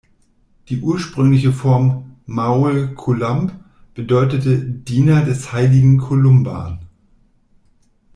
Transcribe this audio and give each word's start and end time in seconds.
Die 0.69 0.81
ursprüngliche 0.81 1.53
Form 1.53 2.15
"maol-Columb" 2.25 3.51
bedeutet 3.93 4.89
„Diener 4.89 5.23
des 5.23 5.53
heiligen 5.53 5.99
Columban“. 5.99 6.79